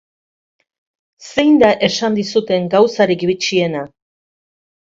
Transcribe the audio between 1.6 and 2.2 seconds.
da esan